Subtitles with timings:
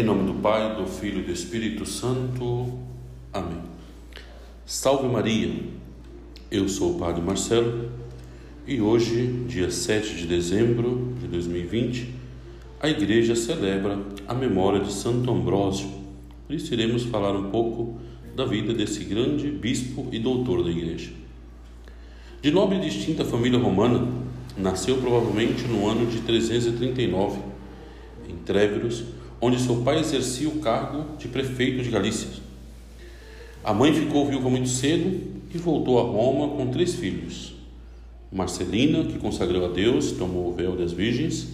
[0.00, 2.72] Em nome do Pai, do Filho e do Espírito Santo.
[3.30, 3.60] Amém.
[4.64, 5.52] Salve Maria.
[6.50, 7.90] Eu sou o Padre Marcelo
[8.66, 12.14] e hoje, dia 7 de dezembro de 2020,
[12.80, 15.90] a Igreja celebra a memória de Santo Ambrósio.
[16.46, 17.98] Por isso iremos falar um pouco
[18.34, 21.10] da vida desse grande bispo e doutor da Igreja.
[22.40, 24.08] De nobre e distinta família romana,
[24.56, 27.38] nasceu provavelmente no ano de 339,
[28.30, 32.28] em Tréveros, onde seu pai exercia o cargo de prefeito de Galícia.
[33.64, 35.20] A mãe ficou viúva muito cedo
[35.54, 37.54] e voltou a Roma com três filhos:
[38.30, 41.48] Marcelina, que consagrou a Deus, tomou o véu das virgens,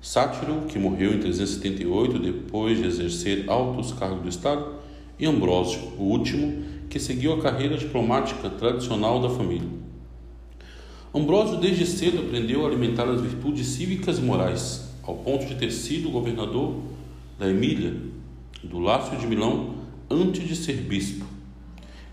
[0.00, 4.66] Sátiro, que morreu em 378 depois de exercer altos cargos do Estado,
[5.16, 9.68] e Ambrósio, o último, que seguiu a carreira diplomática tradicional da família.
[11.14, 15.70] Ambrósio desde cedo aprendeu a alimentar as virtudes cívicas e morais, ao ponto de ter
[15.70, 16.76] sido governador
[17.38, 17.94] da Emília,
[18.62, 19.74] do Lácio de Milão,
[20.08, 21.24] antes de ser bispo.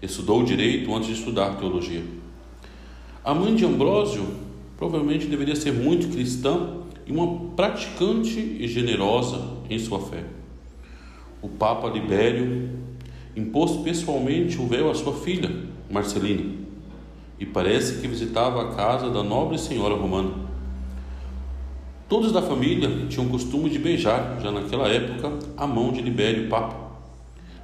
[0.02, 2.04] Estudou direito antes de estudar teologia.
[3.24, 4.26] A mãe de Ambrósio
[4.78, 10.24] provavelmente deveria ser muito cristã e uma praticante e generosa em sua fé.
[11.42, 12.70] O Papa Libério
[13.36, 15.52] impôs pessoalmente o véu à sua filha,
[15.90, 16.44] Marcelina,
[17.40, 20.49] e parece que visitava a casa da nobre senhora romana.
[22.10, 26.50] Todos da família tinham o costume de beijar, já naquela época, a mão de Libério
[26.50, 26.76] Papa.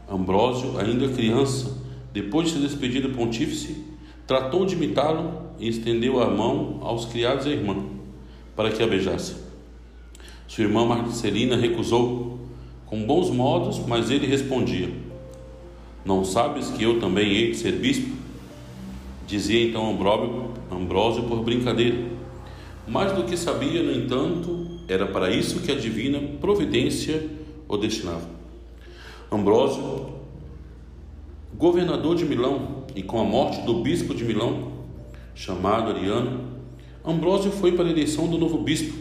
[0.08, 1.76] Ambrósio, ainda criança,
[2.14, 3.84] depois de se despedir do pontífice,
[4.28, 7.76] tratou de imitá-lo e estendeu a mão aos criados e à irmã,
[8.56, 9.36] para que a beijasse.
[10.48, 12.40] Sua irmã Marcelina recusou,
[12.86, 14.92] com bons modos, mas ele respondia:
[16.06, 18.16] Não sabes que eu também hei de ser bispo?
[19.26, 22.15] Dizia então Ambrósio por brincadeira
[22.88, 27.26] mais do que sabia, no entanto, era para isso que a divina providência
[27.68, 28.30] o destinava.
[29.32, 30.14] Ambrósio,
[31.58, 34.72] governador de Milão, e com a morte do bispo de Milão,
[35.34, 36.56] chamado Ariano,
[37.04, 38.96] Ambrósio foi para a eleição do novo bispo,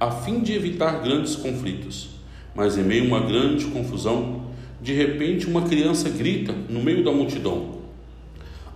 [0.00, 2.10] a fim de evitar grandes conflitos.
[2.54, 4.46] Mas em meio a uma grande confusão,
[4.80, 7.76] de repente uma criança grita no meio da multidão: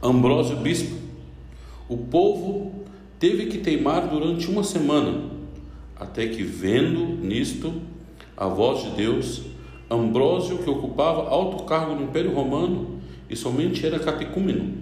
[0.03, 0.97] Ambrósio bispo.
[1.89, 2.85] O povo
[3.21, 5.25] teve que teimar durante uma semana,
[5.95, 7.71] até que, vendo nisto
[8.35, 9.43] a voz de Deus,
[9.91, 12.99] Ambrósio, que ocupava alto cargo no Império Romano
[13.29, 14.73] e somente era catecúmeno,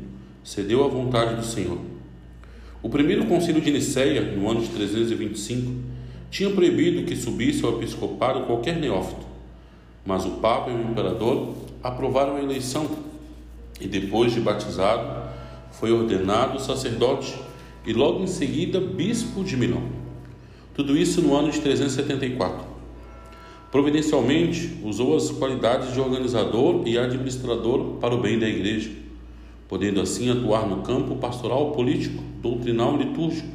[0.45, 1.79] cedeu à vontade do Senhor.
[2.81, 5.73] O primeiro concílio de Nicéia, no ano de 325,
[6.31, 9.27] tinha proibido que subisse ao episcopado qualquer neófito,
[10.07, 12.89] mas o Papa e o Imperador aprovaram a eleição
[13.81, 15.29] e, depois de batizado,
[15.73, 17.48] foi ordenado sacerdote
[17.89, 19.83] e logo em seguida bispo de Milão.
[20.75, 22.63] Tudo isso no ano de 374.
[23.73, 28.91] Providencialmente, usou as qualidades de organizador e administrador para o bem da igreja,
[29.67, 33.49] podendo assim atuar no campo pastoral, político, doutrinal e litúrgico,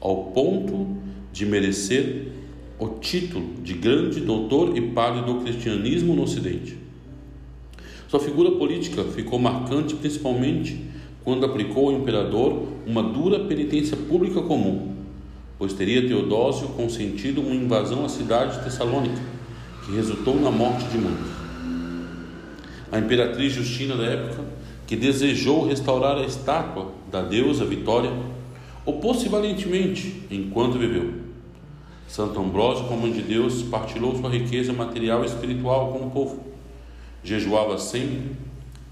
[0.00, 0.96] ao ponto
[1.30, 2.28] de merecer
[2.78, 6.78] o título de grande doutor e padre do cristianismo no Ocidente.
[8.08, 10.88] Sua figura política ficou marcante principalmente
[11.24, 14.94] quando aplicou ao imperador uma dura penitência pública comum,
[15.58, 19.20] pois teria Teodósio consentido uma invasão à cidade de Tessalônica,
[19.84, 21.30] que resultou na morte de muitos.
[22.90, 24.42] A imperatriz Justina da época,
[24.86, 28.10] que desejou restaurar a estátua da deusa Vitória,
[28.84, 31.12] opôs-se valentemente enquanto viveu.
[32.08, 36.40] Santo Ambrósio, como de Deus, partilhou sua riqueza material e espiritual com o povo.
[37.22, 38.32] Jejuava sempre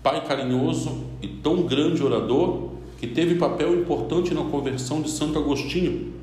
[0.09, 6.15] pai carinhoso e tão grande orador que teve papel importante na conversão de Santo Agostinho.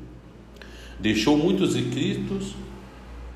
[0.98, 2.56] Deixou muitos escritos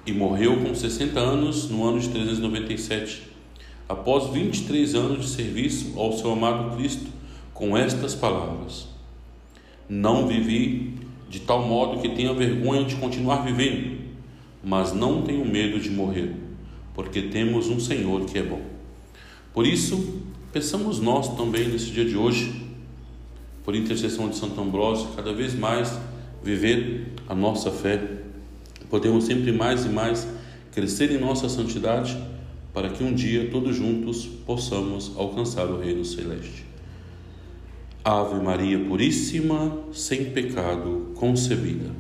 [0.04, 3.22] e morreu com 60 anos no ano de 397,
[3.88, 7.06] após 23 anos de serviço ao seu amado Cristo,
[7.54, 8.88] com estas palavras:
[9.88, 10.94] Não vivi
[11.28, 14.00] de tal modo que tenha vergonha de continuar vivendo,
[14.64, 16.34] mas não tenho medo de morrer,
[16.92, 18.62] porque temos um Senhor que é bom.
[19.52, 20.20] Por isso,
[20.52, 22.66] pensamos nós também nesse dia de hoje,
[23.64, 25.98] por intercessão de Santo Ambrósio, cada vez mais
[26.42, 28.02] viver a nossa fé.
[28.88, 30.26] Podemos sempre mais e mais
[30.72, 32.16] crescer em nossa santidade,
[32.72, 36.64] para que um dia todos juntos possamos alcançar o reino celeste.
[38.04, 41.90] Ave Maria Puríssima, sem pecado concebida.